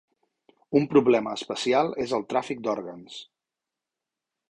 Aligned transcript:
Un 0.79 0.87
problema 0.93 1.35
especial 1.41 1.93
és 2.07 2.17
el 2.19 2.27
tràfic 2.35 2.65
d'òrgans. 2.69 3.23